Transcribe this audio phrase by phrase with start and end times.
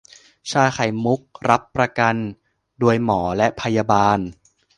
[0.51, 2.15] ชาไข่มุก รับประกัน
[2.79, 4.19] โดยหมอและพยาบาล